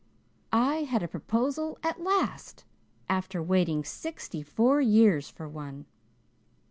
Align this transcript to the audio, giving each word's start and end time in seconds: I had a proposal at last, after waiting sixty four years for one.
I 0.51 0.77
had 0.85 1.03
a 1.03 1.07
proposal 1.07 1.77
at 1.83 2.01
last, 2.01 2.65
after 3.07 3.39
waiting 3.39 3.83
sixty 3.83 4.41
four 4.41 4.81
years 4.81 5.29
for 5.29 5.47
one. 5.47 5.85